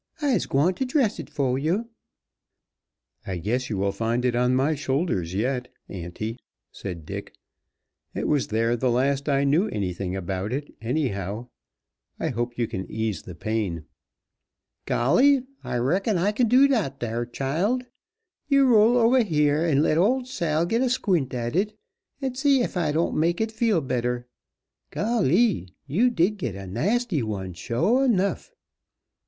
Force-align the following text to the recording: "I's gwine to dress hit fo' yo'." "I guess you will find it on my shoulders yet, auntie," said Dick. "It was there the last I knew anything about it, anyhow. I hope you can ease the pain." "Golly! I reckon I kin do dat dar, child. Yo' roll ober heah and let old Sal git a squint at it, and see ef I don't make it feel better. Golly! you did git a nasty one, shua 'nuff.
"I's 0.19 0.47
gwine 0.47 0.73
to 0.73 0.83
dress 0.85 1.17
hit 1.17 1.29
fo' 1.29 1.57
yo'." 1.57 1.85
"I 3.27 3.37
guess 3.37 3.69
you 3.69 3.77
will 3.77 3.91
find 3.91 4.25
it 4.25 4.35
on 4.35 4.55
my 4.55 4.73
shoulders 4.73 5.35
yet, 5.35 5.67
auntie," 5.89 6.39
said 6.71 7.05
Dick. 7.05 7.35
"It 8.15 8.27
was 8.27 8.47
there 8.47 8.75
the 8.75 8.89
last 8.89 9.29
I 9.29 9.43
knew 9.43 9.67
anything 9.67 10.15
about 10.15 10.53
it, 10.53 10.73
anyhow. 10.81 11.49
I 12.19 12.29
hope 12.29 12.57
you 12.57 12.65
can 12.67 12.89
ease 12.89 13.21
the 13.21 13.35
pain." 13.35 13.85
"Golly! 14.87 15.43
I 15.63 15.77
reckon 15.77 16.17
I 16.17 16.31
kin 16.31 16.47
do 16.47 16.67
dat 16.67 16.99
dar, 16.99 17.23
child. 17.27 17.85
Yo' 18.47 18.63
roll 18.63 18.97
ober 18.97 19.21
heah 19.21 19.65
and 19.69 19.83
let 19.83 19.99
old 19.99 20.27
Sal 20.27 20.65
git 20.65 20.81
a 20.81 20.89
squint 20.89 21.31
at 21.35 21.55
it, 21.55 21.77
and 22.19 22.35
see 22.35 22.63
ef 22.63 22.75
I 22.75 22.91
don't 22.91 23.13
make 23.19 23.39
it 23.39 23.51
feel 23.51 23.81
better. 23.81 24.27
Golly! 24.89 25.75
you 25.85 26.09
did 26.09 26.39
git 26.39 26.55
a 26.55 26.65
nasty 26.65 27.21
one, 27.21 27.53
shua 27.53 28.07
'nuff. 28.07 28.51